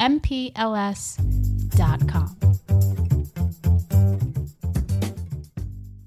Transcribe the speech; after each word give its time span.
mpls.com. 0.00 1.20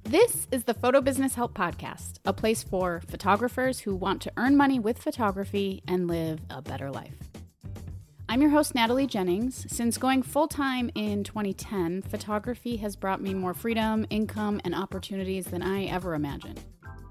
This 0.03 0.47
is 0.51 0.63
the 0.63 0.73
Photo 0.73 0.99
Business 0.99 1.35
Help 1.35 1.53
Podcast, 1.53 2.19
a 2.25 2.33
place 2.33 2.63
for 2.63 3.01
photographers 3.07 3.79
who 3.79 3.95
want 3.95 4.21
to 4.23 4.31
earn 4.35 4.57
money 4.57 4.79
with 4.79 4.97
photography 4.97 5.83
and 5.87 6.07
live 6.07 6.39
a 6.49 6.61
better 6.61 6.91
life. 6.91 7.15
I'm 8.27 8.41
your 8.41 8.49
host, 8.49 8.73
Natalie 8.73 9.05
Jennings. 9.05 9.65
Since 9.69 9.99
going 9.99 10.23
full 10.23 10.47
time 10.47 10.89
in 10.95 11.23
2010, 11.23 12.01
photography 12.03 12.77
has 12.77 12.95
brought 12.95 13.21
me 13.21 13.35
more 13.35 13.53
freedom, 13.53 14.07
income, 14.09 14.59
and 14.63 14.73
opportunities 14.73 15.45
than 15.45 15.61
I 15.61 15.85
ever 15.85 16.15
imagined. 16.15 16.63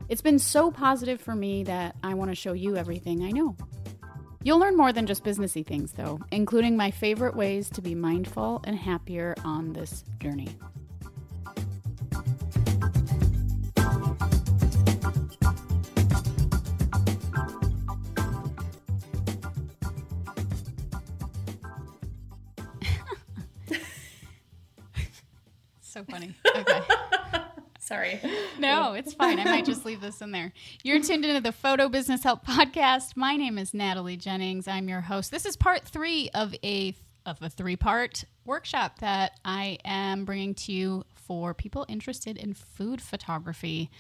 It's 0.08 0.22
been 0.22 0.41
so 0.41 0.72
positive 0.72 1.20
for 1.20 1.34
me 1.34 1.62
that 1.64 1.94
I 2.02 2.14
want 2.14 2.33
to 2.33 2.34
show 2.34 2.52
you 2.52 2.77
everything 2.77 3.22
I 3.22 3.30
know. 3.30 3.56
You'll 4.45 4.59
learn 4.59 4.77
more 4.77 4.93
than 4.93 5.07
just 5.07 5.25
businessy 5.25 5.65
things, 5.65 5.93
though, 5.93 6.19
including 6.33 6.77
my 6.77 6.91
favorite 6.91 7.37
ways 7.37 7.71
to 7.71 7.83
be 7.83 7.95
mindful 7.95 8.61
and 8.65 8.77
happier 8.77 9.37
on 9.45 9.73
this 9.73 10.05
journey. 10.19 10.48
It's 28.95 29.14
fine. 29.14 29.41
I 29.41 29.45
might 29.45 29.64
just 29.64 29.85
leave 29.85 30.01
this 30.01 30.20
in 30.20 30.33
there. 30.33 30.53
You're 30.83 31.01
tuned 31.01 31.25
into 31.25 31.41
the 31.41 31.53
Photo 31.53 31.89
Business 31.89 32.23
Help 32.23 32.45
podcast. 32.47 33.17
My 33.17 33.36
name 33.36 33.57
is 33.57 33.73
Natalie 33.73 34.17
Jennings. 34.17 34.69
I'm 34.69 34.89
your 34.89 35.01
host. 35.01 35.30
This 35.30 35.47
is 35.47 35.57
part 35.57 35.83
three 35.85 36.29
of 36.35 36.55
a 36.63 36.95
of 37.25 37.41
a 37.41 37.48
three 37.48 37.77
part 37.77 38.25
workshop 38.45 38.98
that 38.98 39.33
I 39.45 39.79
am 39.85 40.25
bringing 40.25 40.55
to 40.57 40.73
you 40.73 41.05
for 41.14 41.55
people 41.55 41.86
interested 41.89 42.36
in 42.36 42.52
food 42.52 43.01
photography. 43.01 43.91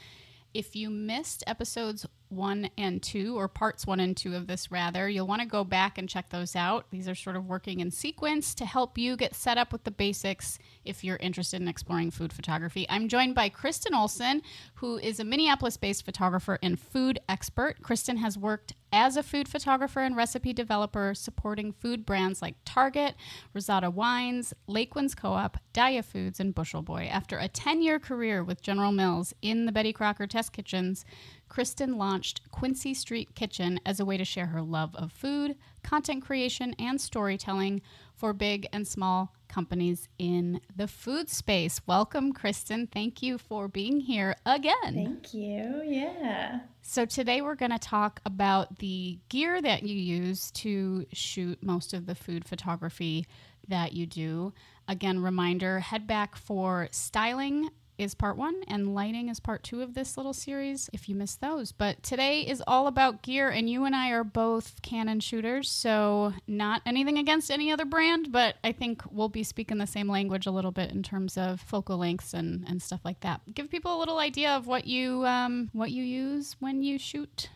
If 0.52 0.76
you 0.76 0.90
missed 0.90 1.42
episodes 1.46 2.06
one 2.32 2.70
and 2.78 3.02
two, 3.02 3.38
or 3.38 3.46
parts 3.46 3.86
one 3.86 4.00
and 4.00 4.16
two 4.16 4.34
of 4.34 4.46
this, 4.46 4.70
rather, 4.70 5.08
you'll 5.08 5.26
want 5.26 5.42
to 5.42 5.46
go 5.46 5.62
back 5.64 5.98
and 5.98 6.08
check 6.08 6.30
those 6.30 6.56
out. 6.56 6.86
These 6.90 7.08
are 7.08 7.14
sort 7.14 7.36
of 7.36 7.46
working 7.46 7.80
in 7.80 7.90
sequence 7.90 8.54
to 8.56 8.64
help 8.64 8.98
you 8.98 9.16
get 9.16 9.34
set 9.34 9.58
up 9.58 9.72
with 9.72 9.84
the 9.84 9.90
basics 9.90 10.58
if 10.84 11.04
you're 11.04 11.16
interested 11.18 11.60
in 11.60 11.68
exploring 11.68 12.10
food 12.10 12.32
photography. 12.32 12.86
I'm 12.88 13.08
joined 13.08 13.34
by 13.34 13.48
Kristen 13.48 13.94
Olson, 13.94 14.42
who 14.74 14.98
is 14.98 15.20
a 15.20 15.24
Minneapolis 15.24 15.76
based 15.76 16.04
photographer 16.04 16.58
and 16.62 16.78
food 16.80 17.20
expert. 17.28 17.82
Kristen 17.82 18.16
has 18.16 18.36
worked 18.38 18.72
as 18.92 19.16
a 19.16 19.22
food 19.22 19.48
photographer 19.48 20.00
and 20.00 20.14
recipe 20.16 20.52
developer, 20.52 21.14
supporting 21.14 21.72
food 21.72 22.04
brands 22.04 22.42
like 22.42 22.56
Target, 22.64 23.14
Rosada 23.54 23.92
Wines, 23.92 24.52
Lakewinds 24.68 25.16
Co 25.16 25.32
op, 25.32 25.56
Dia 25.72 26.02
Foods, 26.02 26.38
and 26.38 26.54
Bushel 26.54 26.82
Boy. 26.82 27.08
After 27.10 27.38
a 27.38 27.48
10 27.48 27.82
year 27.82 27.98
career 27.98 28.44
with 28.44 28.62
General 28.62 28.92
Mills 28.92 29.32
in 29.40 29.64
the 29.64 29.72
Betty 29.72 29.92
Crocker 29.92 30.26
test 30.26 30.52
kitchens, 30.52 31.04
Kristen 31.52 31.98
launched 31.98 32.50
Quincy 32.50 32.94
Street 32.94 33.34
Kitchen 33.34 33.78
as 33.84 34.00
a 34.00 34.06
way 34.06 34.16
to 34.16 34.24
share 34.24 34.46
her 34.46 34.62
love 34.62 34.96
of 34.96 35.12
food, 35.12 35.54
content 35.82 36.24
creation, 36.24 36.74
and 36.78 36.98
storytelling 36.98 37.82
for 38.14 38.32
big 38.32 38.66
and 38.72 38.88
small 38.88 39.34
companies 39.48 40.08
in 40.18 40.62
the 40.74 40.88
food 40.88 41.28
space. 41.28 41.82
Welcome, 41.86 42.32
Kristen. 42.32 42.86
Thank 42.86 43.20
you 43.20 43.36
for 43.36 43.68
being 43.68 44.00
here 44.00 44.34
again. 44.46 44.94
Thank 44.94 45.34
you. 45.34 45.82
Yeah. 45.84 46.60
So, 46.80 47.04
today 47.04 47.42
we're 47.42 47.54
going 47.54 47.70
to 47.70 47.78
talk 47.78 48.22
about 48.24 48.78
the 48.78 49.18
gear 49.28 49.60
that 49.60 49.82
you 49.82 49.94
use 49.94 50.50
to 50.52 51.04
shoot 51.12 51.62
most 51.62 51.92
of 51.92 52.06
the 52.06 52.14
food 52.14 52.46
photography 52.46 53.26
that 53.68 53.92
you 53.92 54.06
do. 54.06 54.54
Again, 54.88 55.20
reminder 55.20 55.80
head 55.80 56.06
back 56.06 56.34
for 56.34 56.88
styling 56.92 57.68
is 57.98 58.14
part 58.14 58.36
one, 58.36 58.62
and 58.66 58.94
lighting 58.94 59.28
is 59.28 59.40
part 59.40 59.62
two 59.62 59.82
of 59.82 59.94
this 59.94 60.16
little 60.16 60.32
series 60.32 60.88
if 60.92 61.08
you 61.08 61.14
missed 61.14 61.40
those. 61.40 61.72
But 61.72 62.02
today 62.02 62.40
is 62.40 62.62
all 62.66 62.86
about 62.86 63.22
gear, 63.22 63.48
and 63.50 63.68
you 63.68 63.84
and 63.84 63.94
I 63.94 64.10
are 64.10 64.24
both 64.24 64.80
Canon 64.82 65.20
shooters, 65.20 65.70
so 65.70 66.32
not 66.46 66.82
anything 66.86 67.18
against 67.18 67.50
any 67.50 67.70
other 67.70 67.84
brand, 67.84 68.32
but 68.32 68.56
I 68.64 68.72
think 68.72 69.02
we'll 69.10 69.28
be 69.28 69.44
speaking 69.44 69.78
the 69.78 69.86
same 69.86 70.08
language 70.08 70.46
a 70.46 70.50
little 70.50 70.72
bit 70.72 70.90
in 70.90 71.02
terms 71.02 71.36
of 71.36 71.60
focal 71.60 71.98
lengths 71.98 72.34
and, 72.34 72.64
and 72.68 72.82
stuff 72.82 73.00
like 73.04 73.20
that. 73.20 73.40
Give 73.54 73.70
people 73.70 73.96
a 73.96 73.98
little 73.98 74.18
idea 74.18 74.50
of 74.50 74.66
what 74.66 74.86
you 74.86 75.24
um, 75.26 75.70
what 75.72 75.90
you 75.90 76.02
use 76.02 76.56
when 76.60 76.82
you 76.82 76.98
shoot 76.98 77.48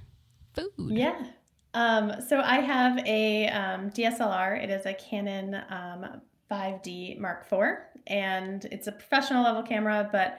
food. 0.55 0.71
Yeah. 0.79 1.17
Um, 1.75 2.23
so 2.27 2.41
I 2.41 2.61
have 2.61 2.99
a 3.07 3.49
um, 3.49 3.91
DSLR. 3.91 4.63
It 4.63 4.71
is 4.71 4.87
a 4.87 4.95
Canon 4.95 5.63
um, 5.69 6.23
5D 6.51 7.19
Mark 7.19 7.47
IV, 7.51 7.79
and 8.07 8.65
it's 8.67 8.87
a 8.87 8.93
professional 8.93 9.45
level 9.45 9.63
camera, 9.63 10.09
but 10.11 10.39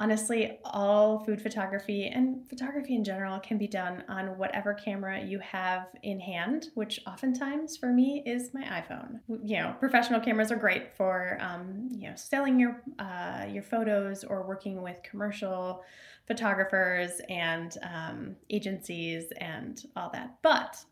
honestly, 0.00 0.58
all 0.64 1.24
food 1.24 1.40
photography 1.40 2.08
and 2.08 2.48
photography 2.48 2.94
in 2.94 3.04
general 3.04 3.38
can 3.38 3.58
be 3.58 3.68
done 3.68 4.02
on 4.08 4.36
whatever 4.38 4.74
camera 4.74 5.22
you 5.22 5.38
have 5.38 5.86
in 6.02 6.18
hand, 6.18 6.68
which 6.74 7.00
oftentimes 7.06 7.76
for 7.76 7.92
me 7.92 8.22
is 8.26 8.52
my 8.52 8.62
iPhone. 8.62 9.20
You 9.28 9.58
know, 9.58 9.76
professional 9.78 10.20
cameras 10.20 10.50
are 10.50 10.56
great 10.56 10.96
for 10.96 11.38
um, 11.40 11.88
you 11.90 12.08
know 12.08 12.16
selling 12.16 12.58
your 12.58 12.82
uh, 12.98 13.46
your 13.48 13.62
photos 13.62 14.24
or 14.24 14.46
working 14.46 14.82
with 14.82 14.96
commercial 15.02 15.82
photographers 16.26 17.20
and 17.28 17.76
um, 17.82 18.36
agencies 18.50 19.30
and 19.38 19.84
all 19.94 20.10
that, 20.12 20.36
but 20.42 20.84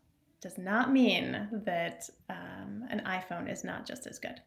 does 0.43 0.57
not 0.57 0.91
mean 0.91 1.47
that 1.65 2.09
um, 2.29 2.83
an 2.89 3.01
iPhone 3.05 3.51
is 3.51 3.63
not 3.63 3.87
just 3.87 4.05
as 4.05 4.19
good. 4.19 4.41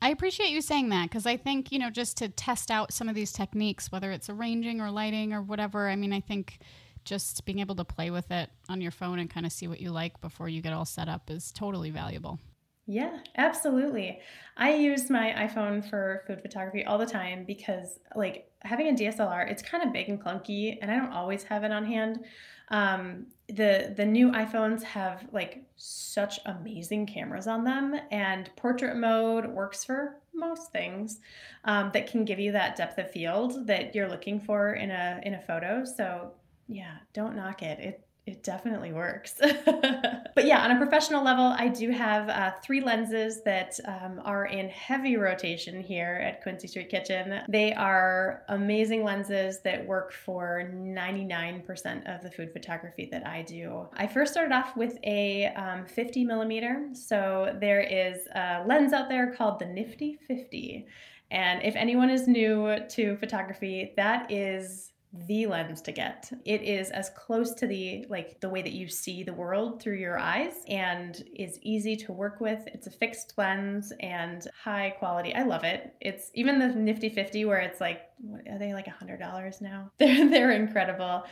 I 0.00 0.10
appreciate 0.10 0.50
you 0.50 0.60
saying 0.60 0.90
that 0.90 1.10
because 1.10 1.26
I 1.26 1.36
think, 1.36 1.72
you 1.72 1.78
know, 1.78 1.90
just 1.90 2.16
to 2.18 2.28
test 2.28 2.70
out 2.70 2.92
some 2.92 3.08
of 3.08 3.14
these 3.14 3.32
techniques, 3.32 3.90
whether 3.90 4.12
it's 4.12 4.30
arranging 4.30 4.80
or 4.80 4.90
lighting 4.90 5.32
or 5.32 5.42
whatever, 5.42 5.88
I 5.88 5.96
mean, 5.96 6.12
I 6.12 6.20
think 6.20 6.60
just 7.04 7.44
being 7.44 7.58
able 7.58 7.74
to 7.76 7.84
play 7.84 8.10
with 8.10 8.30
it 8.30 8.48
on 8.68 8.80
your 8.80 8.90
phone 8.90 9.18
and 9.18 9.28
kind 9.28 9.44
of 9.44 9.52
see 9.52 9.66
what 9.66 9.80
you 9.80 9.90
like 9.90 10.20
before 10.20 10.48
you 10.48 10.62
get 10.62 10.72
all 10.72 10.84
set 10.84 11.08
up 11.08 11.30
is 11.30 11.52
totally 11.52 11.90
valuable. 11.90 12.38
Yeah, 12.86 13.18
absolutely. 13.36 14.20
I 14.56 14.74
use 14.74 15.10
my 15.10 15.32
iPhone 15.36 15.88
for 15.88 16.22
food 16.26 16.42
photography 16.42 16.84
all 16.84 16.98
the 16.98 17.06
time 17.06 17.44
because, 17.46 17.98
like, 18.14 18.50
having 18.60 18.88
a 18.88 18.92
DSLR, 18.92 19.50
it's 19.50 19.62
kind 19.62 19.82
of 19.82 19.92
big 19.92 20.08
and 20.10 20.22
clunky, 20.22 20.76
and 20.80 20.90
I 20.90 20.96
don't 20.96 21.12
always 21.12 21.42
have 21.44 21.64
it 21.64 21.72
on 21.72 21.86
hand. 21.86 22.24
Um, 22.68 23.26
the 23.48 23.92
the 23.96 24.04
new 24.04 24.30
iPhones 24.30 24.82
have 24.82 25.26
like 25.32 25.62
such 25.76 26.40
amazing 26.46 27.06
cameras 27.06 27.46
on 27.46 27.64
them, 27.64 27.98
and 28.10 28.50
portrait 28.56 28.96
mode 28.96 29.46
works 29.46 29.84
for 29.84 30.16
most 30.34 30.72
things 30.72 31.20
um, 31.64 31.90
that 31.92 32.10
can 32.10 32.24
give 32.24 32.38
you 32.38 32.52
that 32.52 32.76
depth 32.76 32.98
of 32.98 33.10
field 33.10 33.66
that 33.66 33.94
you're 33.94 34.08
looking 34.08 34.40
for 34.40 34.74
in 34.74 34.90
a 34.90 35.20
in 35.24 35.34
a 35.34 35.40
photo. 35.40 35.84
So 35.84 36.32
yeah, 36.68 36.96
don't 37.12 37.36
knock 37.36 37.62
it. 37.62 37.78
It 37.78 38.03
it 38.26 38.42
definitely 38.42 38.92
works. 38.92 39.34
but 39.40 40.46
yeah, 40.46 40.64
on 40.64 40.70
a 40.70 40.78
professional 40.78 41.22
level, 41.22 41.44
I 41.44 41.68
do 41.68 41.90
have 41.90 42.28
uh, 42.30 42.52
three 42.62 42.80
lenses 42.80 43.42
that 43.42 43.78
um, 43.84 44.22
are 44.24 44.46
in 44.46 44.70
heavy 44.70 45.18
rotation 45.18 45.82
here 45.82 46.22
at 46.24 46.42
Quincy 46.42 46.66
Street 46.68 46.88
Kitchen. 46.88 47.42
They 47.50 47.74
are 47.74 48.42
amazing 48.48 49.04
lenses 49.04 49.60
that 49.64 49.86
work 49.86 50.10
for 50.10 50.70
99% 50.74 52.14
of 52.14 52.22
the 52.22 52.30
food 52.30 52.50
photography 52.54 53.08
that 53.12 53.26
I 53.26 53.42
do. 53.42 53.88
I 53.92 54.06
first 54.06 54.32
started 54.32 54.54
off 54.54 54.74
with 54.74 54.96
a 55.04 55.48
um, 55.48 55.84
50 55.84 56.24
millimeter. 56.24 56.88
So 56.94 57.54
there 57.60 57.82
is 57.82 58.26
a 58.34 58.64
lens 58.66 58.94
out 58.94 59.10
there 59.10 59.34
called 59.34 59.58
the 59.58 59.66
Nifty 59.66 60.18
50. 60.26 60.86
And 61.30 61.62
if 61.62 61.76
anyone 61.76 62.08
is 62.08 62.26
new 62.26 62.78
to 62.88 63.16
photography, 63.18 63.92
that 63.96 64.30
is 64.30 64.92
the 65.26 65.46
lens 65.46 65.80
to 65.82 65.92
get. 65.92 66.30
It 66.44 66.62
is 66.62 66.90
as 66.90 67.10
close 67.10 67.52
to 67.54 67.66
the 67.66 68.04
like 68.08 68.40
the 68.40 68.48
way 68.48 68.62
that 68.62 68.72
you 68.72 68.88
see 68.88 69.22
the 69.22 69.32
world 69.32 69.80
through 69.80 69.96
your 69.96 70.18
eyes 70.18 70.54
and 70.68 71.22
is 71.36 71.58
easy 71.62 71.96
to 71.96 72.12
work 72.12 72.40
with. 72.40 72.60
It's 72.66 72.86
a 72.86 72.90
fixed 72.90 73.34
lens 73.36 73.92
and 74.00 74.46
high 74.62 74.90
quality. 74.98 75.34
I 75.34 75.44
love 75.44 75.64
it. 75.64 75.94
It's 76.00 76.30
even 76.34 76.58
the 76.58 76.68
Nifty 76.68 77.08
50 77.08 77.44
where 77.44 77.58
it's 77.58 77.80
like 77.80 78.02
what, 78.18 78.46
are 78.48 78.58
they 78.58 78.74
like 78.74 78.88
a 78.88 78.90
hundred 78.90 79.20
dollars 79.20 79.60
now? 79.60 79.90
They're 79.98 80.28
they're 80.28 80.50
incredible. 80.50 81.24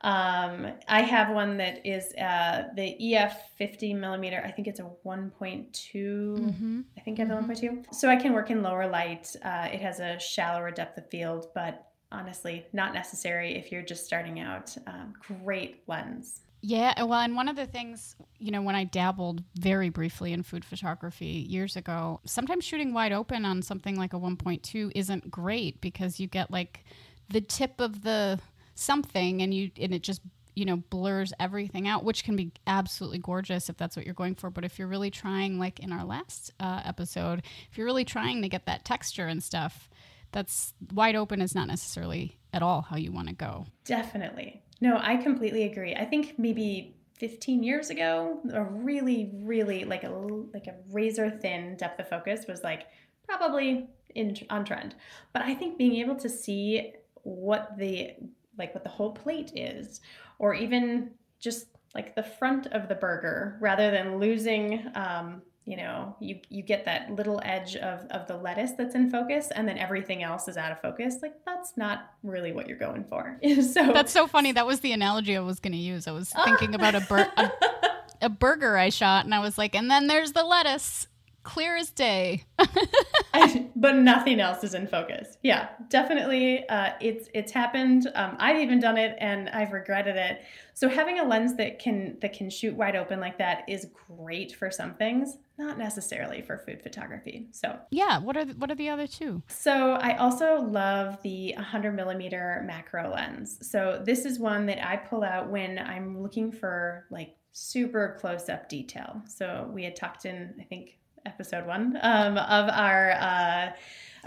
Um, 0.00 0.68
I 0.86 1.02
have 1.02 1.30
one 1.34 1.56
that 1.56 1.84
is 1.84 2.14
uh, 2.14 2.68
the 2.76 3.14
EF 3.16 3.36
50 3.56 3.94
millimeter. 3.94 4.42
I 4.44 4.52
think 4.52 4.68
it's 4.68 4.78
a 4.78 4.88
1.2. 5.04 5.72
Mm-hmm. 5.94 6.80
I 6.96 7.00
think 7.00 7.18
I 7.18 7.24
have 7.24 7.32
mm-hmm. 7.32 7.50
1.2. 7.50 7.94
So 7.94 8.08
I 8.08 8.14
can 8.14 8.32
work 8.32 8.50
in 8.50 8.62
lower 8.62 8.88
light. 8.88 9.34
Uh, 9.44 9.68
it 9.72 9.80
has 9.80 9.98
a 9.98 10.18
shallower 10.20 10.70
depth 10.70 10.98
of 10.98 11.10
field, 11.10 11.48
but 11.52 11.87
honestly 12.10 12.66
not 12.72 12.94
necessary 12.94 13.56
if 13.56 13.70
you're 13.70 13.82
just 13.82 14.06
starting 14.06 14.40
out. 14.40 14.76
Um, 14.86 15.14
great 15.44 15.82
lens. 15.86 16.40
Yeah, 16.60 17.04
well, 17.04 17.20
and 17.20 17.36
one 17.36 17.48
of 17.48 17.54
the 17.54 17.66
things, 17.66 18.16
you 18.40 18.50
know, 18.50 18.62
when 18.62 18.74
I 18.74 18.82
dabbled 18.82 19.44
very 19.54 19.90
briefly 19.90 20.32
in 20.32 20.42
food 20.42 20.64
photography 20.64 21.46
years 21.48 21.76
ago, 21.76 22.20
sometimes 22.24 22.64
shooting 22.64 22.92
wide 22.92 23.12
open 23.12 23.44
on 23.44 23.62
something 23.62 23.96
like 23.96 24.12
a 24.12 24.18
1.2 24.18 24.90
isn't 24.94 25.30
great 25.30 25.80
because 25.80 26.18
you 26.18 26.26
get 26.26 26.50
like 26.50 26.84
the 27.28 27.40
tip 27.40 27.80
of 27.80 28.02
the 28.02 28.40
something 28.74 29.42
and 29.42 29.52
you 29.52 29.70
and 29.80 29.92
it 29.92 30.02
just 30.02 30.20
you 30.54 30.64
know 30.64 30.76
blurs 30.76 31.32
everything 31.40 31.88
out 31.88 32.04
which 32.04 32.22
can 32.22 32.36
be 32.36 32.52
absolutely 32.68 33.18
gorgeous 33.18 33.68
if 33.68 33.76
that's 33.76 33.96
what 33.96 34.04
you're 34.04 34.14
going 34.14 34.36
for 34.36 34.50
but 34.50 34.64
if 34.64 34.78
you're 34.78 34.86
really 34.86 35.10
trying 35.10 35.58
like 35.58 35.80
in 35.80 35.92
our 35.92 36.04
last 36.04 36.52
uh, 36.60 36.80
episode 36.84 37.42
if 37.70 37.76
you're 37.76 37.86
really 37.86 38.04
trying 38.04 38.40
to 38.40 38.48
get 38.48 38.66
that 38.66 38.84
texture 38.84 39.26
and 39.26 39.42
stuff 39.42 39.88
that's 40.32 40.74
wide 40.92 41.16
open 41.16 41.40
is 41.40 41.54
not 41.54 41.68
necessarily 41.68 42.38
at 42.52 42.62
all 42.62 42.82
how 42.82 42.96
you 42.96 43.12
want 43.12 43.28
to 43.28 43.34
go. 43.34 43.66
Definitely. 43.84 44.62
No, 44.80 44.98
I 45.00 45.16
completely 45.16 45.64
agree. 45.64 45.94
I 45.94 46.04
think 46.04 46.38
maybe 46.38 46.94
15 47.18 47.62
years 47.62 47.90
ago, 47.90 48.40
a 48.52 48.62
really, 48.62 49.30
really 49.34 49.84
like 49.84 50.04
a 50.04 50.10
like 50.10 50.66
a 50.66 50.76
razor 50.90 51.30
thin 51.30 51.76
depth 51.76 51.98
of 52.00 52.08
focus 52.08 52.46
was 52.46 52.62
like 52.62 52.86
probably 53.26 53.88
in 54.14 54.36
on 54.50 54.64
trend. 54.64 54.94
But 55.32 55.42
I 55.42 55.54
think 55.54 55.78
being 55.78 55.96
able 55.96 56.16
to 56.16 56.28
see 56.28 56.92
what 57.22 57.76
the 57.76 58.12
like 58.56 58.74
what 58.74 58.84
the 58.84 58.90
whole 58.90 59.12
plate 59.12 59.52
is, 59.54 60.00
or 60.38 60.54
even 60.54 61.10
just 61.40 61.66
like 61.94 62.14
the 62.14 62.22
front 62.22 62.66
of 62.68 62.88
the 62.88 62.94
burger, 62.94 63.58
rather 63.60 63.90
than 63.90 64.18
losing 64.18 64.86
um, 64.94 65.42
you 65.68 65.76
know 65.76 66.16
you 66.18 66.40
you 66.48 66.62
get 66.62 66.86
that 66.86 67.10
little 67.14 67.42
edge 67.44 67.76
of 67.76 68.00
of 68.10 68.26
the 68.26 68.34
lettuce 68.34 68.72
that's 68.72 68.94
in 68.94 69.10
focus 69.10 69.50
and 69.54 69.68
then 69.68 69.76
everything 69.76 70.22
else 70.22 70.48
is 70.48 70.56
out 70.56 70.72
of 70.72 70.80
focus 70.80 71.16
like 71.20 71.34
that's 71.44 71.76
not 71.76 72.14
really 72.22 72.52
what 72.52 72.66
you're 72.66 72.78
going 72.78 73.04
for 73.04 73.38
so 73.60 73.92
that's 73.92 74.12
so 74.12 74.26
funny 74.26 74.50
that 74.50 74.66
was 74.66 74.80
the 74.80 74.92
analogy 74.92 75.36
i 75.36 75.40
was 75.40 75.60
going 75.60 75.72
to 75.72 75.78
use 75.78 76.08
i 76.08 76.10
was 76.10 76.32
thinking 76.44 76.74
about 76.74 76.94
a, 76.94 77.00
bur- 77.02 77.30
a, 77.36 77.52
a 78.22 78.28
burger 78.30 78.78
i 78.78 78.88
shot 78.88 79.26
and 79.26 79.34
i 79.34 79.38
was 79.38 79.58
like 79.58 79.74
and 79.74 79.90
then 79.90 80.06
there's 80.06 80.32
the 80.32 80.42
lettuce 80.42 81.06
clear 81.48 81.76
as 81.76 81.90
day. 81.90 82.44
but 83.74 83.94
nothing 83.94 84.38
else 84.38 84.62
is 84.64 84.74
in 84.74 84.86
focus. 84.86 85.38
Yeah, 85.42 85.68
definitely. 85.88 86.68
Uh, 86.68 86.90
it's 87.00 87.30
it's 87.32 87.52
happened. 87.52 88.06
Um, 88.14 88.36
I've 88.38 88.58
even 88.58 88.80
done 88.80 88.98
it, 88.98 89.16
and 89.18 89.48
I've 89.48 89.72
regretted 89.72 90.16
it. 90.16 90.42
So 90.74 90.90
having 90.90 91.20
a 91.20 91.24
lens 91.24 91.56
that 91.56 91.78
can 91.78 92.18
that 92.20 92.34
can 92.34 92.50
shoot 92.50 92.74
wide 92.74 92.96
open 92.96 93.18
like 93.18 93.38
that 93.38 93.64
is 93.66 93.86
great 94.18 94.54
for 94.54 94.70
some 94.70 94.92
things, 94.94 95.38
not 95.58 95.78
necessarily 95.78 96.40
for 96.42 96.58
food 96.58 96.82
photography. 96.82 97.48
So 97.50 97.78
yeah, 97.90 98.18
what 98.18 98.36
are 98.36 98.44
the, 98.44 98.54
what 98.54 98.70
are 98.70 98.76
the 98.76 98.88
other 98.88 99.06
two? 99.06 99.42
So 99.48 99.92
I 99.92 100.16
also 100.16 100.60
love 100.62 101.20
the 101.22 101.54
100 101.56 101.92
millimeter 101.92 102.62
macro 102.66 103.12
lens. 103.12 103.58
So 103.68 104.00
this 104.04 104.24
is 104.24 104.38
one 104.38 104.66
that 104.66 104.86
I 104.86 104.96
pull 104.96 105.24
out 105.24 105.50
when 105.50 105.78
I'm 105.78 106.22
looking 106.22 106.52
for 106.52 107.06
like 107.10 107.36
super 107.52 108.16
close 108.20 108.48
up 108.48 108.68
detail. 108.68 109.20
So 109.26 109.68
we 109.72 109.84
had 109.84 109.96
talked 109.96 110.24
in, 110.24 110.54
I 110.60 110.64
think 110.64 110.98
episode 111.26 111.66
one 111.66 111.98
um, 112.02 112.38
of 112.38 112.68
our 112.70 113.10
uh, 113.12 113.72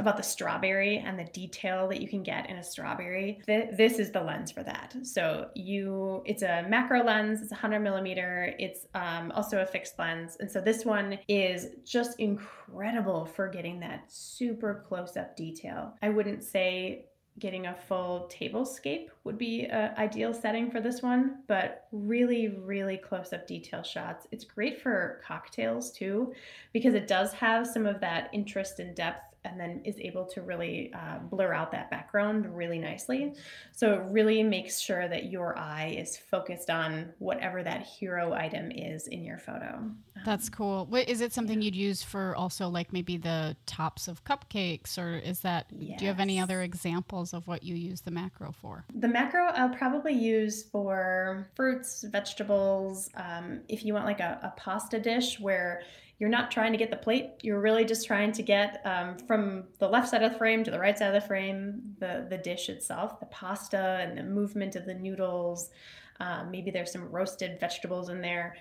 about 0.01 0.17
the 0.17 0.23
strawberry 0.23 0.97
and 0.97 1.17
the 1.17 1.23
detail 1.25 1.87
that 1.87 2.01
you 2.01 2.07
can 2.07 2.23
get 2.23 2.49
in 2.49 2.57
a 2.57 2.63
strawberry. 2.63 3.39
Th- 3.45 3.69
this 3.71 3.99
is 3.99 4.11
the 4.11 4.21
lens 4.21 4.51
for 4.51 4.63
that. 4.63 4.95
So 5.03 5.49
you, 5.55 6.23
it's 6.25 6.41
a 6.41 6.65
macro 6.67 7.03
lens. 7.03 7.41
It's 7.41 7.51
100 7.51 7.79
millimeter. 7.79 8.53
It's 8.59 8.87
um, 8.95 9.31
also 9.33 9.61
a 9.61 9.65
fixed 9.65 9.97
lens, 9.97 10.37
and 10.39 10.51
so 10.51 10.59
this 10.59 10.83
one 10.83 11.19
is 11.27 11.67
just 11.85 12.19
incredible 12.19 13.25
for 13.25 13.47
getting 13.47 13.79
that 13.81 14.11
super 14.11 14.83
close 14.87 15.15
up 15.15 15.37
detail. 15.37 15.95
I 16.01 16.09
wouldn't 16.09 16.43
say 16.43 17.05
getting 17.39 17.67
a 17.67 17.75
full 17.87 18.29
tablescape 18.31 19.07
would 19.23 19.37
be 19.37 19.65
an 19.65 19.93
ideal 19.97 20.33
setting 20.33 20.69
for 20.69 20.81
this 20.81 21.01
one, 21.01 21.39
but 21.47 21.87
really, 21.91 22.49
really 22.49 22.97
close 22.97 23.33
up 23.33 23.47
detail 23.47 23.83
shots. 23.83 24.27
It's 24.31 24.43
great 24.43 24.81
for 24.81 25.21
cocktails 25.25 25.91
too, 25.91 26.33
because 26.73 26.93
it 26.93 27.07
does 27.07 27.31
have 27.33 27.65
some 27.65 27.85
of 27.85 28.01
that 28.01 28.29
interest 28.33 28.79
and 28.79 28.95
depth 28.95 29.30
and 29.43 29.59
then 29.59 29.81
is 29.85 29.97
able 29.99 30.25
to 30.25 30.41
really 30.41 30.91
uh, 30.93 31.17
blur 31.29 31.53
out 31.53 31.71
that 31.71 31.89
background 31.89 32.55
really 32.55 32.77
nicely. 32.77 33.33
So 33.71 33.93
it 33.93 34.01
really 34.09 34.43
makes 34.43 34.79
sure 34.79 35.07
that 35.07 35.31
your 35.31 35.57
eye 35.57 35.95
is 35.97 36.17
focused 36.17 36.69
on 36.69 37.13
whatever 37.19 37.63
that 37.63 37.83
hero 37.83 38.33
item 38.33 38.71
is 38.71 39.07
in 39.07 39.23
your 39.23 39.37
photo. 39.37 39.89
That's 40.25 40.47
um, 40.47 40.53
cool. 40.53 40.87
Wait, 40.89 41.09
is 41.09 41.21
it 41.21 41.33
something 41.33 41.59
yeah. 41.61 41.65
you'd 41.65 41.75
use 41.75 42.03
for 42.03 42.35
also 42.35 42.67
like 42.67 42.93
maybe 42.93 43.17
the 43.17 43.55
tops 43.65 44.07
of 44.07 44.23
cupcakes, 44.23 44.97
or 44.97 45.17
is 45.17 45.39
that? 45.41 45.67
Yes. 45.71 45.99
Do 45.99 46.05
you 46.05 46.09
have 46.09 46.19
any 46.19 46.39
other 46.39 46.61
examples 46.61 47.33
of 47.33 47.47
what 47.47 47.63
you 47.63 47.75
use 47.75 48.01
the 48.01 48.11
macro 48.11 48.51
for? 48.51 48.85
The 48.93 49.07
macro 49.07 49.45
I'll 49.47 49.69
probably 49.69 50.13
use 50.13 50.63
for 50.63 51.47
fruits, 51.55 52.03
vegetables. 52.03 53.09
Um, 53.15 53.61
if 53.67 53.83
you 53.83 53.93
want 53.93 54.05
like 54.05 54.19
a, 54.19 54.39
a 54.43 54.53
pasta 54.59 54.99
dish 54.99 55.39
where 55.39 55.81
you're 56.21 56.29
not 56.29 56.51
trying 56.51 56.71
to 56.71 56.77
get 56.77 56.91
the 56.91 56.97
plate. 56.97 57.31
You're 57.41 57.59
really 57.59 57.83
just 57.83 58.05
trying 58.05 58.31
to 58.33 58.43
get 58.43 58.79
um, 58.85 59.17
from 59.17 59.63
the 59.79 59.89
left 59.89 60.07
side 60.07 60.21
of 60.21 60.31
the 60.31 60.37
frame 60.37 60.63
to 60.63 60.69
the 60.69 60.77
right 60.77 60.95
side 60.95 61.07
of 61.15 61.19
the 61.19 61.27
frame 61.27 61.95
the, 61.97 62.27
the 62.29 62.37
dish 62.37 62.69
itself, 62.69 63.19
the 63.19 63.25
pasta 63.25 63.97
and 64.01 64.15
the 64.15 64.21
movement 64.21 64.75
of 64.75 64.85
the 64.85 64.93
noodles. 64.93 65.71
Um, 66.19 66.51
maybe 66.51 66.69
there's 66.69 66.91
some 66.91 67.09
roasted 67.09 67.59
vegetables 67.59 68.09
in 68.09 68.21
there. 68.21 68.55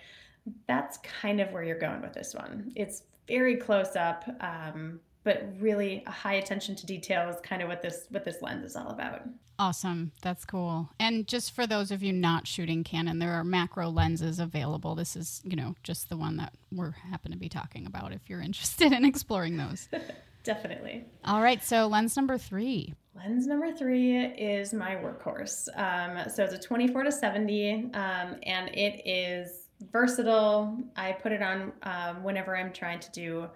That's 0.68 0.96
kind 1.20 1.38
of 1.38 1.52
where 1.52 1.62
you're 1.62 1.78
going 1.78 2.00
with 2.00 2.14
this 2.14 2.34
one. 2.34 2.72
It's 2.76 3.02
very 3.28 3.56
close 3.56 3.94
up, 3.94 4.24
um, 4.40 4.98
but 5.24 5.52
really 5.58 6.02
a 6.06 6.10
high 6.10 6.34
attention 6.34 6.74
to 6.76 6.86
detail 6.86 7.28
is 7.28 7.36
kind 7.42 7.62
of 7.62 7.68
what 7.68 7.82
this 7.82 8.06
what 8.10 8.24
this 8.24 8.40
lens 8.40 8.64
is 8.64 8.76
all 8.76 8.88
about. 8.88 9.22
Awesome. 9.58 10.12
That's 10.22 10.46
cool. 10.46 10.88
And 10.98 11.28
just 11.28 11.54
for 11.54 11.66
those 11.66 11.90
of 11.90 12.02
you 12.02 12.14
not 12.14 12.46
shooting 12.46 12.82
Canon, 12.82 13.18
there 13.18 13.34
are 13.34 13.44
macro 13.44 13.90
lenses 13.90 14.38
available. 14.38 14.94
This 14.94 15.16
is, 15.16 15.42
you 15.44 15.54
know, 15.54 15.74
just 15.82 16.08
the 16.08 16.16
one 16.16 16.38
that 16.38 16.54
we're 16.72 16.92
happen 16.92 17.30
to 17.32 17.36
be 17.36 17.50
talking 17.50 17.84
about 17.84 18.14
if 18.14 18.30
you're 18.30 18.40
interested 18.42 18.90
in 18.92 19.04
exploring 19.04 19.58
those. 19.58 19.88
Definitely. 20.44 21.04
All 21.26 21.42
right. 21.42 21.62
So 21.62 21.86
lens 21.86 22.16
number 22.16 22.38
three. 22.38 22.94
Lens 23.14 23.46
number 23.46 23.70
three 23.70 24.16
is 24.16 24.72
my 24.72 24.96
workhorse. 24.96 25.68
Um, 25.76 26.30
so 26.30 26.42
it's 26.44 26.54
a 26.54 26.58
24 26.58 27.02
to 27.02 27.12
70, 27.12 27.90
um, 27.92 28.36
and 28.44 28.70
it 28.72 29.02
is 29.04 29.66
versatile. 29.92 30.78
I 30.96 31.12
put 31.12 31.32
it 31.32 31.42
on 31.42 31.72
um, 31.82 32.22
whenever 32.22 32.56
I'm 32.56 32.72
trying 32.72 33.00
to 33.00 33.10
do 33.10 33.48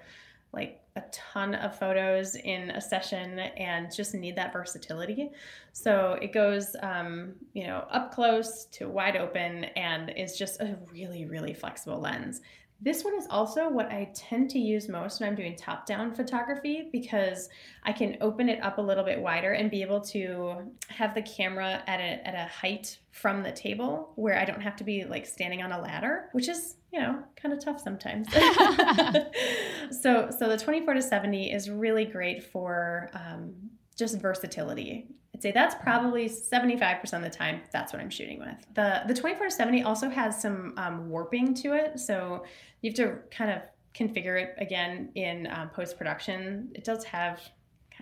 like 0.54 0.80
a 0.96 1.02
ton 1.10 1.54
of 1.54 1.76
photos 1.76 2.36
in 2.36 2.70
a 2.70 2.80
session 2.80 3.38
and 3.40 3.92
just 3.92 4.14
need 4.14 4.36
that 4.36 4.52
versatility. 4.52 5.30
So 5.72 6.18
it 6.22 6.32
goes, 6.32 6.76
um, 6.82 7.32
you 7.52 7.66
know, 7.66 7.84
up 7.90 8.14
close 8.14 8.66
to 8.72 8.88
wide 8.88 9.16
open 9.16 9.64
and 9.76 10.10
is 10.16 10.38
just 10.38 10.60
a 10.60 10.78
really, 10.92 11.26
really 11.26 11.52
flexible 11.52 12.00
lens. 12.00 12.40
This 12.84 13.02
one 13.02 13.14
is 13.14 13.26
also 13.30 13.70
what 13.70 13.90
I 13.90 14.10
tend 14.14 14.50
to 14.50 14.58
use 14.58 14.90
most 14.90 15.18
when 15.18 15.30
I'm 15.30 15.34
doing 15.34 15.56
top 15.56 15.86
down 15.86 16.14
photography 16.14 16.90
because 16.92 17.48
I 17.82 17.92
can 17.92 18.18
open 18.20 18.50
it 18.50 18.62
up 18.62 18.76
a 18.76 18.82
little 18.82 19.04
bit 19.04 19.18
wider 19.18 19.54
and 19.54 19.70
be 19.70 19.80
able 19.80 20.02
to 20.02 20.70
have 20.88 21.14
the 21.14 21.22
camera 21.22 21.82
at 21.86 21.98
a, 21.98 22.28
at 22.28 22.34
a 22.34 22.46
height 22.46 22.98
from 23.10 23.42
the 23.42 23.52
table 23.52 24.12
where 24.16 24.38
I 24.38 24.44
don't 24.44 24.60
have 24.60 24.76
to 24.76 24.84
be 24.84 25.04
like 25.04 25.24
standing 25.24 25.62
on 25.62 25.72
a 25.72 25.80
ladder, 25.80 26.28
which 26.32 26.46
is, 26.46 26.76
you 26.92 27.00
know, 27.00 27.22
kind 27.36 27.54
of 27.54 27.64
tough 27.64 27.80
sometimes. 27.80 28.28
so, 30.02 30.28
so 30.38 30.48
the 30.50 30.58
24 30.62 30.92
to 30.92 31.00
70 31.00 31.52
is 31.52 31.70
really 31.70 32.04
great 32.04 32.44
for 32.44 33.08
um, 33.14 33.54
just 33.96 34.18
versatility. 34.20 35.06
Say 35.44 35.52
that's 35.52 35.74
probably 35.74 36.26
75% 36.26 37.12
of 37.12 37.22
the 37.22 37.28
time 37.28 37.60
that's 37.70 37.92
what 37.92 38.00
I'm 38.00 38.08
shooting 38.08 38.38
with. 38.38 38.56
The 38.72 39.02
the 39.06 39.12
24 39.12 39.50
70 39.50 39.82
also 39.82 40.08
has 40.08 40.40
some 40.40 40.72
um, 40.78 41.10
warping 41.10 41.52
to 41.56 41.74
it. 41.74 42.00
So 42.00 42.46
you 42.80 42.90
have 42.90 42.96
to 42.96 43.18
kind 43.30 43.50
of 43.50 43.60
configure 43.94 44.42
it 44.42 44.54
again 44.56 45.10
in 45.16 45.46
um, 45.52 45.68
post 45.68 45.98
production. 45.98 46.70
It 46.74 46.82
does 46.82 47.04
have 47.04 47.42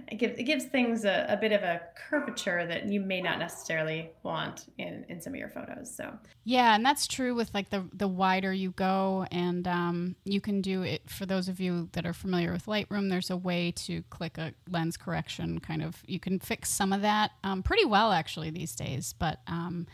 it 0.09 0.17
gives, 0.17 0.39
it 0.39 0.45
gives 0.45 0.65
things 0.65 1.05
a, 1.05 1.27
a, 1.29 1.37
bit 1.37 1.53
of 1.53 1.63
a 1.63 1.81
curvature 2.09 2.67
that 2.67 2.87
you 2.87 3.01
may 3.01 3.21
not 3.21 3.39
necessarily 3.39 4.11
want 4.23 4.67
in, 4.79 5.05
in 5.09 5.21
some 5.21 5.35
of 5.35 5.39
your 5.39 5.49
photos. 5.49 5.95
So 5.95 6.13
yeah, 6.45 6.75
and 6.75 6.85
that's 6.85 7.07
true 7.07 7.35
with 7.35 7.53
like 7.53 7.71
the 7.71 7.85
the 7.93 8.09
wider 8.09 8.53
you 8.53 8.71
go, 8.73 9.27
and 9.31 9.67
um, 9.69 10.17
you 10.25 10.41
can 10.41 10.61
do 10.61 10.83
it 10.83 11.09
for 11.11 11.27
those 11.27 11.49
of 11.49 11.61
you 11.61 11.89
that 11.93 12.07
are 12.07 12.13
familiar 12.13 12.53
with 12.53 12.67
Lightroom. 12.67 13.11
There's 13.11 13.31
a 13.31 13.37
way 13.37 13.73
to 13.73 14.03
click 14.11 14.39
a 14.39 14.55
lens 14.69 14.97
correction, 14.97 15.61
kind 15.61 15.83
of. 15.83 16.03
You 16.07 16.21
can 16.21 16.39
fix 16.39 16.71
some 16.71 16.93
of 16.93 17.03
that 17.03 17.33
um, 17.45 17.63
pretty 17.63 17.85
well 17.85 18.13
actually 18.13 18.51
these 18.51 18.75
days, 18.75 19.15
but 19.19 19.41
um, 19.47 19.87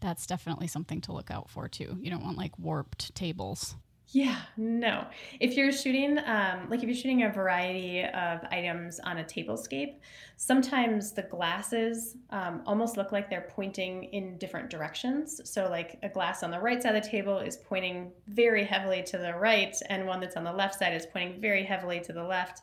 that's 0.00 0.26
definitely 0.26 0.66
something 0.66 1.00
to 1.02 1.12
look 1.12 1.30
out 1.30 1.48
for 1.48 1.68
too. 1.68 1.96
You 2.00 2.10
don't 2.10 2.22
want 2.22 2.36
like 2.36 2.58
warped 2.58 3.14
tables. 3.14 3.76
Yeah, 4.10 4.40
no. 4.56 5.04
If 5.40 5.56
you're 5.56 5.72
shooting, 5.72 6.18
um, 6.26 6.70
like 6.70 6.80
if 6.80 6.84
you're 6.84 6.94
shooting 6.94 7.24
a 7.24 7.28
variety 7.28 8.04
of 8.04 8.40
items 8.52 9.00
on 9.00 9.18
a 9.18 9.24
tablescape, 9.24 9.96
sometimes 10.36 11.10
the 11.12 11.22
glasses 11.22 12.16
um, 12.30 12.62
almost 12.66 12.96
look 12.96 13.10
like 13.10 13.28
they're 13.28 13.48
pointing 13.50 14.04
in 14.04 14.38
different 14.38 14.70
directions. 14.70 15.40
So, 15.44 15.68
like 15.68 15.98
a 16.04 16.08
glass 16.08 16.44
on 16.44 16.52
the 16.52 16.60
right 16.60 16.80
side 16.80 16.94
of 16.94 17.02
the 17.02 17.08
table 17.08 17.38
is 17.38 17.56
pointing 17.56 18.12
very 18.28 18.64
heavily 18.64 19.02
to 19.02 19.18
the 19.18 19.34
right, 19.34 19.76
and 19.88 20.06
one 20.06 20.20
that's 20.20 20.36
on 20.36 20.44
the 20.44 20.52
left 20.52 20.78
side 20.78 20.94
is 20.94 21.06
pointing 21.06 21.40
very 21.40 21.64
heavily 21.64 21.98
to 22.00 22.12
the 22.12 22.22
left. 22.22 22.62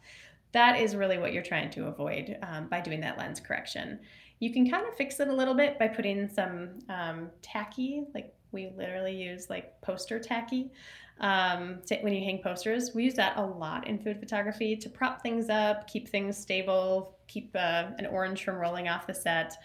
That 0.53 0.79
is 0.79 0.95
really 0.95 1.17
what 1.17 1.33
you're 1.33 1.43
trying 1.43 1.71
to 1.71 1.87
avoid 1.87 2.37
um, 2.41 2.67
by 2.69 2.79
doing 2.79 3.01
that 3.01 3.17
lens 3.17 3.41
correction. 3.41 3.99
You 4.39 4.53
can 4.53 4.69
kind 4.69 4.87
of 4.87 4.95
fix 4.95 5.19
it 5.19 5.27
a 5.27 5.33
little 5.33 5.55
bit 5.55 5.77
by 5.77 5.89
putting 5.89 6.29
some 6.29 6.79
um, 6.87 7.31
tacky, 7.41 8.05
like 8.13 8.33
we 8.53 8.71
literally 8.77 9.15
use 9.15 9.49
like 9.49 9.81
poster 9.81 10.19
tacky 10.19 10.71
um, 11.19 11.79
to, 11.87 11.97
when 11.99 12.13
you 12.13 12.23
hang 12.23 12.41
posters. 12.41 12.91
We 12.93 13.03
use 13.03 13.13
that 13.15 13.37
a 13.37 13.45
lot 13.45 13.87
in 13.87 13.99
food 13.99 14.19
photography 14.19 14.75
to 14.75 14.89
prop 14.89 15.21
things 15.21 15.49
up, 15.49 15.87
keep 15.87 16.09
things 16.09 16.37
stable, 16.37 17.15
keep 17.27 17.51
uh, 17.55 17.85
an 17.97 18.05
orange 18.07 18.43
from 18.43 18.55
rolling 18.55 18.87
off 18.87 19.07
the 19.07 19.13
set. 19.13 19.55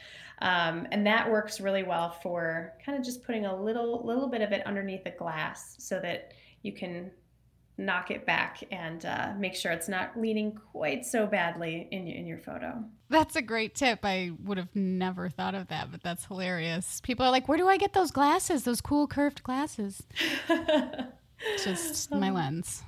Um, 0.41 0.87
and 0.93 1.07
that 1.07 1.29
works 1.29 1.61
really 1.61 1.83
well 1.83 2.11
for 2.23 2.75
kind 2.85 2.97
of 2.97 3.05
just 3.05 3.25
putting 3.25 3.47
a 3.47 3.63
little 3.63 4.07
little 4.07 4.29
bit 4.29 4.41
of 4.41 4.53
it 4.53 4.65
underneath 4.67 5.05
the 5.05 5.11
glass 5.11 5.75
so 5.79 5.99
that 6.01 6.33
you 6.63 6.73
can 6.73 7.11
knock 7.77 8.11
it 8.11 8.27
back 8.27 8.63
and 8.73 9.05
uh, 9.05 9.33
make 9.39 9.55
sure 9.55 9.71
it's 9.71 9.89
not 9.89 10.19
leaning 10.21 10.53
quite 10.73 11.07
so 11.07 11.27
badly 11.27 11.87
in 11.93 12.07
your, 12.07 12.17
in 12.17 12.27
your 12.27 12.39
photo. 12.39 12.85
That's 13.09 13.37
a 13.37 13.43
great 13.43 13.75
tip. 13.75 14.01
I 14.03 14.33
would 14.45 14.59
have 14.59 14.75
never 14.75 15.29
thought 15.29 15.55
of 15.55 15.69
that, 15.69 15.91
but 15.91 16.03
that's 16.03 16.25
hilarious. 16.27 17.01
People 17.01 17.25
are 17.25 17.31
like, 17.31 17.49
"Where 17.49 17.59
do 17.59 17.69
I 17.69 17.77
get 17.77 17.93
those 17.93 18.11
glasses? 18.11 18.65
Those 18.65 18.81
cool 18.81 19.07
curved 19.07 19.43
glasses?" 19.43 20.03
Just 21.63 22.11
my 22.13 22.31
lens. 22.31 22.83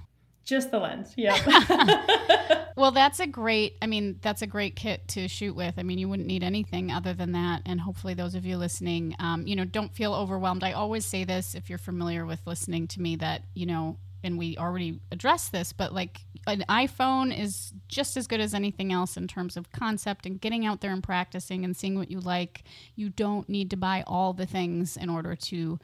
Just 0.45 0.71
the 0.71 0.79
lens. 0.79 1.13
Yeah. 1.17 2.67
well, 2.77 2.91
that's 2.91 3.21
a 3.21 3.27
great, 3.27 3.77
I 3.81 3.87
mean, 3.87 4.19
that's 4.21 4.43
a 4.43 4.47
great 4.47 4.75
kit 4.75 5.07
to 5.09 5.29
shoot 5.29 5.55
with. 5.55 5.75
I 5.79 5.83
mean, 5.83 5.99
you 5.99 6.09
wouldn't 6.09 6.27
need 6.27 6.43
anything 6.43 6.91
other 6.91 7.15
than 7.15 7.33
that. 7.33 7.63
And 7.67 7.81
hopefully, 7.81 8.15
those 8.15 8.35
of 8.35 8.45
you 8.45 8.57
listening, 8.57 9.15
um, 9.19 9.47
you 9.47 9.55
know, 9.55 9.65
don't 9.65 9.95
feel 9.95 10.13
overwhelmed. 10.13 10.65
I 10.65 10.73
always 10.73 11.05
say 11.05 11.25
this 11.25 11.55
if 11.55 11.69
you're 11.69 11.79
familiar 11.79 12.27
with 12.27 12.41
listening 12.47 12.89
to 12.89 13.01
me 13.01 13.17
that, 13.17 13.43
you 13.55 13.67
know, 13.67 13.97
and 14.23 14.37
we 14.37 14.57
already 14.59 15.01
addressed 15.13 15.53
this, 15.53 15.73
but 15.73 15.95
like 15.95 16.21
an 16.47 16.65
iPhone 16.69 17.39
is 17.39 17.73
just 17.89 18.17
as 18.17 18.27
good 18.27 18.41
as 18.41 18.55
anything 18.55 18.93
else 18.93 19.17
in 19.17 19.29
terms 19.29 19.57
of 19.57 19.71
concept 19.73 20.27
and 20.27 20.41
getting 20.41 20.67
out 20.67 20.81
there 20.81 20.93
and 20.93 21.03
practicing 21.03 21.65
and 21.65 21.77
seeing 21.77 21.97
what 21.97 22.11
you 22.11 22.21
like. 22.21 22.65
You 22.97 23.11
don't 23.11 23.49
need 23.49 23.71
to 23.71 23.77
buy 23.77 24.05
all 24.07 24.33
the 24.33 24.47
things 24.47 24.97
in 24.97 25.09
order 25.09 25.37
to 25.37 25.79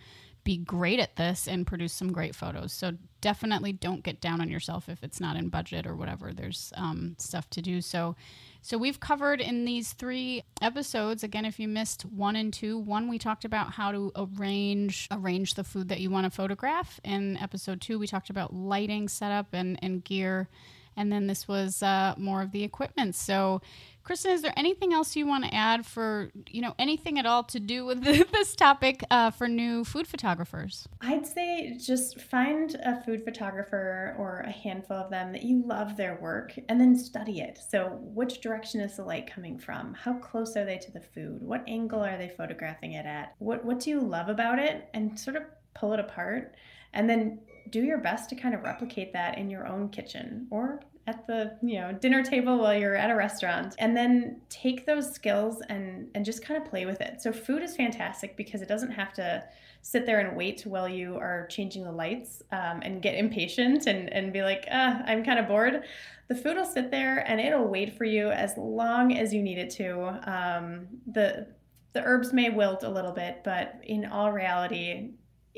be 0.47 0.57
great 0.57 1.00
at 1.00 1.17
this 1.17 1.49
and 1.49 1.67
produce 1.67 1.93
some 1.93 2.12
great 2.12 2.33
photos. 2.33 2.73
So 2.73 2.93
definitely 3.21 3.73
don't 3.73 4.05
get 4.05 4.21
down 4.21 4.41
on 4.41 4.49
yourself 4.49 4.88
if 4.88 5.03
it's 5.03 5.21
not 5.21 5.37
in 5.37 5.49
budget 5.49 5.88
or 5.88 5.97
whatever. 5.97 6.33
There's 6.33 6.73
um, 6.76 7.17
stuff 7.19 7.50
to 7.50 7.61
do. 7.61 7.81
So, 7.81 8.15
so 8.62 8.79
we've 8.79 9.00
covered 9.00 9.41
in 9.41 9.65
these 9.65 9.93
three 9.93 10.45
episodes. 10.62 11.25
Again, 11.25 11.45
if 11.45 11.59
you 11.59 11.67
missed 11.67 12.03
one 12.03 12.37
and 12.37 12.53
two, 12.53 12.79
one 12.79 13.09
we 13.09 13.19
talked 13.19 13.45
about 13.45 13.73
how 13.73 13.91
to 13.91 14.12
arrange 14.15 15.09
arrange 15.11 15.55
the 15.55 15.65
food 15.65 15.88
that 15.88 15.99
you 15.99 16.11
want 16.11 16.25
to 16.26 16.31
photograph. 16.31 17.00
In 17.03 17.37
episode 17.38 17.81
two, 17.81 17.99
we 17.99 18.07
talked 18.07 18.31
about 18.31 18.55
lighting 18.55 19.09
setup 19.09 19.49
and 19.53 19.76
and 19.83 20.05
gear, 20.05 20.49
and 20.97 21.11
then 21.11 21.26
this 21.26 21.49
was 21.49 21.83
uh, 21.83 22.15
more 22.17 22.41
of 22.41 22.53
the 22.53 22.62
equipment. 22.62 23.17
So 23.17 23.62
Kristen, 24.07 24.31
is 24.31 24.43
there 24.43 24.53
anything 24.57 24.93
else 24.93 25.17
you 25.17 25.27
want 25.27 25.43
to 25.43 25.53
add 25.53 25.85
for, 25.85 26.31
you 26.49 26.61
know, 26.61 26.77
anything 26.79 27.19
at 27.19 27.27
all 27.27 27.43
to 27.43 27.59
do 27.59 27.85
with 27.85 28.05
this 28.33 28.55
topic 28.55 29.03
uh, 29.11 29.33
for 29.33 29.49
new 29.49 29.83
food 29.83 30.07
photographers? 30.07 30.87
I'd 31.01 31.27
say 31.27 31.77
just 31.77 32.21
find 32.21 32.77
a 32.85 33.03
food 33.03 33.25
photographer 33.25 34.15
or 34.17 34.45
a 34.47 34.53
handful 34.53 34.97
of 34.97 35.11
them 35.11 35.33
that 35.33 35.43
you 35.43 35.61
love 35.67 35.97
their 35.97 36.21
work 36.21 36.53
and 36.69 36.81
then 36.81 36.97
study 36.97 37.41
it. 37.41 37.59
So, 37.69 37.99
which 38.01 38.41
direction 38.41 38.81
is 38.81 38.97
the 38.97 39.03
light 39.03 39.29
coming 39.29 39.59
from? 39.59 39.93
How 39.95 40.13
close 40.13 40.57
are 40.57 40.65
they 40.65 40.79
to 40.79 40.93
the 40.93 41.01
food? 41.01 41.43
What 41.43 41.65
angle 41.67 42.05
are 42.05 42.17
they 42.17 42.29
photographing 42.29 42.93
it 42.93 43.07
at? 43.07 43.35
What, 43.39 43.65
what 43.65 43.81
do 43.81 43.91
you 43.91 44.01
love 44.01 44.29
about 44.29 44.61
it? 44.61 44.89
And 44.95 45.19
sort 45.19 45.35
of 45.35 45.43
pull 45.75 45.93
it 45.95 45.99
apart. 45.99 46.55
And 46.93 47.11
then 47.11 47.41
do 47.71 47.83
your 47.83 47.99
best 47.99 48.31
to 48.31 48.37
kind 48.37 48.55
of 48.55 48.63
replicate 48.63 49.13
that 49.15 49.37
in 49.37 49.51
your 49.51 49.67
own 49.67 49.89
kitchen 49.89 50.47
or 50.53 50.81
at 51.07 51.27
the 51.27 51.57
you 51.63 51.81
know 51.81 51.93
dinner 51.93 52.23
table 52.23 52.59
while 52.59 52.77
you're 52.77 52.97
at 52.97 53.11
a 53.11 53.15
restaurant 53.15 53.75
and 53.79 53.97
then 53.97 54.41
take 54.49 54.87
those 54.87 55.13
skills 55.13 55.63
and 55.69 56.09
and 56.15 56.25
just 56.25 56.45
kind 56.45 56.61
of 56.61 56.69
play 56.69 56.87
with 56.87 57.01
it. 57.01 57.23
So 57.23 57.33
food 57.33 57.63
is 57.63 57.77
fantastic 57.77 58.37
because 58.37 58.63
it 58.63 58.69
doesn't 58.69 58.91
have 58.91 59.13
to 59.15 59.45
sit 59.83 60.05
there 60.05 60.19
and 60.19 60.37
wait 60.37 60.63
while 60.63 60.89
you 60.89 61.17
are 61.17 61.47
changing 61.49 61.85
the 61.85 61.93
lights 61.93 62.43
um, 62.51 62.81
and 62.83 63.03
get 63.03 63.15
impatient 63.15 63.87
and 63.87 64.13
and 64.13 64.33
be 64.33 64.43
like 64.43 64.67
ah, 64.71 65.03
i'm 65.07 65.25
kind 65.25 65.39
of 65.39 65.47
bored. 65.47 65.83
The 66.29 66.35
food 66.35 66.57
will 66.57 66.65
sit 66.65 66.91
there 66.91 67.19
and 67.29 67.41
it'll 67.41 67.69
wait 67.69 67.97
for 67.97 68.05
you 68.05 68.31
as 68.31 68.57
long 68.57 69.17
as 69.17 69.33
you 69.33 69.43
need 69.43 69.59
it 69.59 69.71
to. 69.71 70.21
Um, 70.31 70.89
the 71.07 71.47
the 71.93 72.03
herbs 72.03 72.33
may 72.33 72.51
wilt 72.51 72.83
a 72.83 72.91
little 72.91 73.13
bit 73.13 73.41
but 73.43 73.81
in 73.85 74.05
all 74.05 74.31
reality 74.31 75.13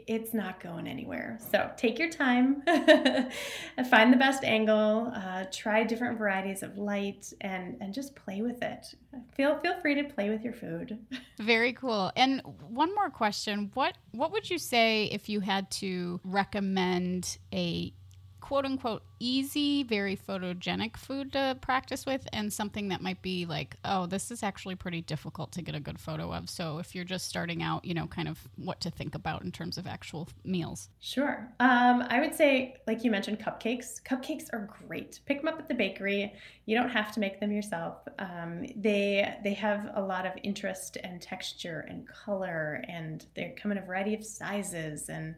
it's 0.06 0.34
not 0.34 0.60
going 0.60 0.86
anywhere. 0.86 1.38
So 1.50 1.70
take 1.76 1.98
your 1.98 2.10
time, 2.10 2.62
find 3.90 4.12
the 4.12 4.16
best 4.16 4.44
angle, 4.44 5.12
uh, 5.14 5.44
try 5.52 5.84
different 5.84 6.18
varieties 6.18 6.62
of 6.62 6.78
light, 6.78 7.32
and 7.40 7.76
and 7.80 7.92
just 7.92 8.14
play 8.14 8.42
with 8.42 8.62
it. 8.62 8.94
Feel 9.34 9.58
feel 9.58 9.80
free 9.80 9.94
to 9.94 10.04
play 10.04 10.30
with 10.30 10.42
your 10.42 10.52
food. 10.52 10.98
Very 11.38 11.72
cool. 11.72 12.12
And 12.16 12.42
one 12.68 12.94
more 12.94 13.10
question: 13.10 13.70
what 13.74 13.96
what 14.12 14.32
would 14.32 14.48
you 14.48 14.58
say 14.58 15.04
if 15.06 15.28
you 15.28 15.40
had 15.40 15.70
to 15.72 16.20
recommend 16.24 17.38
a 17.52 17.92
quote 18.40 18.64
unquote 18.64 19.02
easy, 19.20 19.82
very 19.82 20.16
photogenic 20.16 20.96
food 20.96 21.32
to 21.32 21.56
practice 21.60 22.06
with, 22.06 22.26
and 22.32 22.52
something 22.52 22.88
that 22.88 23.00
might 23.00 23.20
be 23.22 23.46
like, 23.46 23.76
oh, 23.84 24.06
this 24.06 24.30
is 24.30 24.42
actually 24.42 24.74
pretty 24.74 25.00
difficult 25.00 25.52
to 25.52 25.62
get 25.62 25.74
a 25.74 25.80
good 25.80 25.98
photo 25.98 26.32
of. 26.32 26.48
So 26.48 26.78
if 26.78 26.94
you're 26.94 27.04
just 27.04 27.28
starting 27.28 27.62
out, 27.62 27.84
you 27.84 27.94
know, 27.94 28.06
kind 28.06 28.28
of 28.28 28.38
what 28.56 28.80
to 28.82 28.90
think 28.90 29.14
about 29.14 29.42
in 29.42 29.52
terms 29.52 29.78
of 29.78 29.86
actual 29.86 30.28
meals. 30.44 30.88
Sure. 31.00 31.52
Um, 31.60 32.04
I 32.08 32.20
would 32.20 32.34
say, 32.34 32.76
like 32.86 33.04
you 33.04 33.10
mentioned, 33.10 33.40
cupcakes. 33.40 34.02
Cupcakes 34.02 34.46
are 34.52 34.68
great. 34.86 35.20
Pick 35.26 35.40
them 35.40 35.48
up 35.48 35.58
at 35.58 35.68
the 35.68 35.74
bakery. 35.74 36.32
You 36.66 36.76
don't 36.76 36.90
have 36.90 37.12
to 37.12 37.20
make 37.20 37.40
them 37.40 37.50
yourself. 37.50 37.96
Um, 38.18 38.66
they 38.76 39.36
they 39.42 39.54
have 39.54 39.90
a 39.94 40.00
lot 40.00 40.26
of 40.26 40.32
interest 40.42 40.98
and 41.02 41.20
texture 41.20 41.86
and 41.88 42.06
color, 42.06 42.84
and 42.88 43.24
they 43.34 43.54
come 43.60 43.72
in 43.72 43.78
a 43.78 43.82
variety 43.82 44.14
of 44.14 44.24
sizes 44.24 45.08
and 45.08 45.34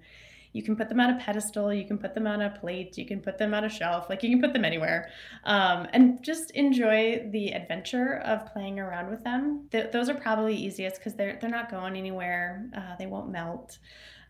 you 0.53 0.63
can 0.63 0.77
put 0.77 0.89
them 0.89 1.01
on 1.01 1.11
a 1.11 1.19
pedestal, 1.19 1.73
you 1.73 1.85
can 1.85 1.99
put 1.99 2.15
them 2.15 2.27
on 2.27 2.43
a 2.43 2.51
plate, 2.51 2.99
you 2.99 3.07
can 3.07 3.21
put 3.21 3.39
them 3.39 3.55
on 3.55 3.65
a 3.65 3.69
shelf, 3.69 4.09
like 4.09 4.23
you 4.23 4.31
can 4.31 4.41
put 4.41 4.53
them 4.53 4.65
anywhere. 4.65 5.11
Um, 5.45 5.87
and 5.93 6.23
just 6.23 6.51
enjoy 6.53 7.29
the 7.31 7.53
adventure 7.53 8.19
of 8.25 8.47
playing 8.53 8.79
around 8.81 9.11
with 9.11 9.23
them. 9.25 9.69
Th- 9.71 9.91
those 9.93 10.09
are 10.09 10.15
probably 10.15 10.55
easiest 10.55 10.97
because 10.97 11.15
they're, 11.15 11.39
they're 11.41 11.51
not 11.51 11.71
going 11.71 11.97
anywhere, 11.97 12.67
uh, 12.77 12.97
they 12.99 13.07
won't 13.07 13.31
melt. 13.31 13.79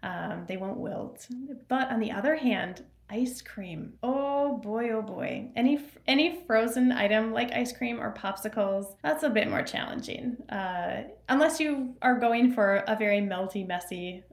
Um, 0.02 0.44
they 0.48 0.56
won't 0.56 0.78
wilt. 0.78 1.26
But 1.68 1.90
on 1.90 2.00
the 2.00 2.10
other 2.10 2.34
hand, 2.34 2.84
ice 3.10 3.42
cream. 3.42 3.94
Oh 4.02 4.56
boy, 4.58 4.90
oh 4.90 5.02
boy. 5.02 5.50
Any 5.56 5.80
any 6.06 6.42
frozen 6.46 6.92
item 6.92 7.32
like 7.32 7.52
ice 7.52 7.72
cream 7.72 8.00
or 8.00 8.14
popsicles, 8.14 8.94
that's 9.02 9.24
a 9.24 9.30
bit 9.30 9.50
more 9.50 9.62
challenging. 9.62 10.36
Uh, 10.48 11.02
unless 11.28 11.60
you 11.60 11.94
are 12.02 12.18
going 12.18 12.52
for 12.52 12.76
a 12.86 12.96
very 12.96 13.20
melty, 13.20 13.66
messy 13.66 14.24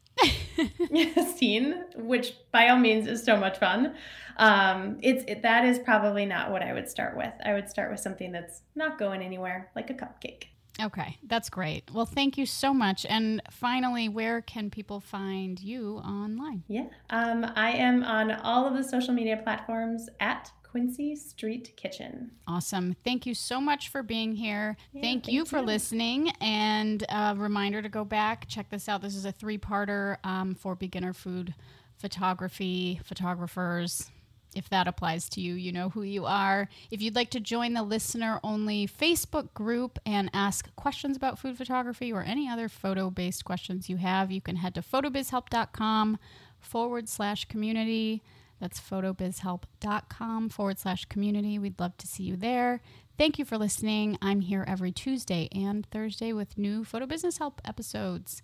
scene, 1.35 1.83
which 1.95 2.33
by 2.51 2.69
all 2.69 2.77
means 2.77 3.07
is 3.07 3.23
so 3.23 3.37
much 3.37 3.57
fun. 3.57 3.95
Um, 4.37 4.97
it's 5.01 5.23
it, 5.27 5.41
that 5.41 5.65
is 5.65 5.79
probably 5.79 6.25
not 6.25 6.51
what 6.51 6.61
I 6.61 6.73
would 6.73 6.89
start 6.89 7.17
with. 7.17 7.33
I 7.43 7.53
would 7.53 7.69
start 7.69 7.91
with 7.91 7.99
something 7.99 8.31
that's 8.31 8.61
not 8.75 8.99
going 8.99 9.21
anywhere, 9.21 9.71
like 9.75 9.89
a 9.89 9.93
cupcake. 9.93 10.45
Okay, 10.79 11.17
that's 11.23 11.49
great. 11.49 11.89
Well, 11.91 12.05
thank 12.05 12.37
you 12.37 12.45
so 12.45 12.71
much. 12.71 13.05
And 13.09 13.41
finally, 13.49 14.09
where 14.09 14.41
can 14.41 14.69
people 14.69 14.99
find 14.99 15.59
you 15.59 15.97
online? 15.97 16.63
Yeah, 16.67 16.85
um, 17.09 17.51
I 17.55 17.71
am 17.71 18.03
on 18.03 18.31
all 18.31 18.67
of 18.67 18.75
the 18.75 18.83
social 18.83 19.13
media 19.13 19.37
platforms 19.37 20.07
at 20.19 20.51
Quincy 20.77 21.15
Street 21.15 21.73
Kitchen. 21.75 22.29
Awesome. 22.47 22.95
Thank 23.03 23.25
you 23.25 23.33
so 23.33 23.59
much 23.59 23.89
for 23.89 24.03
being 24.03 24.35
here. 24.35 24.77
Yeah, 24.93 25.01
thank, 25.01 25.27
you 25.27 25.43
for 25.43 25.57
you. 25.57 25.65
listening. 25.65 26.29
And 26.39 27.03
a 27.09 27.33
reminder 27.35 27.81
to 27.81 27.89
go 27.89 28.05
back, 28.05 28.47
check 28.47 28.69
this 28.69 28.87
out. 28.87 29.01
This 29.01 29.15
is 29.15 29.25
a 29.25 29.31
three 29.31 29.57
parter 29.57 30.17
um, 30.23 30.53
for 30.53 30.75
beginner 30.75 31.13
food 31.13 31.55
photography, 31.97 33.01
photographers, 33.03 34.11
if 34.53 34.69
that 34.69 34.87
applies 34.87 35.27
to 35.29 35.41
you, 35.41 35.55
you 35.55 35.71
know 35.71 35.89
who 35.89 36.03
you 36.03 36.27
are. 36.27 36.69
If 36.91 37.01
you'd 37.01 37.15
like 37.15 37.31
to 37.31 37.39
join 37.39 37.73
the 37.73 37.81
listener 37.81 38.39
only 38.43 38.87
Facebook 38.87 39.55
group 39.55 39.97
and 40.05 40.29
ask 40.31 40.75
questions 40.75 41.17
about 41.17 41.39
food 41.39 41.57
photography 41.57 42.13
or 42.13 42.21
any 42.21 42.47
other 42.47 42.69
photo 42.69 43.09
based 43.09 43.45
questions 43.45 43.89
you 43.89 43.97
have, 43.97 44.31
you 44.31 44.41
can 44.41 44.57
head 44.57 44.75
to 44.75 44.83
photobizhelp.com 44.83 46.19
forward 46.59 47.09
slash 47.09 47.45
community. 47.45 48.21
That's 48.59 48.79
photobizhelp.com 48.79 50.49
forward 50.49 50.79
slash 50.79 51.05
community. 51.05 51.59
We'd 51.59 51.79
love 51.79 51.97
to 51.97 52.07
see 52.07 52.23
you 52.23 52.35
there. 52.35 52.81
Thank 53.17 53.39
you 53.39 53.45
for 53.45 53.57
listening. 53.57 54.17
I'm 54.21 54.41
here 54.41 54.63
every 54.67 54.91
Tuesday 54.91 55.49
and 55.51 55.85
Thursday 55.87 56.33
with 56.33 56.57
new 56.57 56.83
Photo 56.83 57.05
Business 57.05 57.37
Help 57.37 57.61
episodes. 57.65 58.41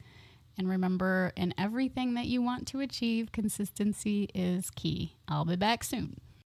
And 0.58 0.70
remember, 0.70 1.32
in 1.36 1.54
everything 1.58 2.14
that 2.14 2.28
you 2.28 2.42
want 2.42 2.68
to 2.68 2.80
achieve, 2.80 3.32
consistency 3.32 4.30
is 4.34 4.70
key. 4.70 5.16
I'll 5.28 5.46
be 5.46 5.56
back 5.56 5.84
soon. 5.84 6.20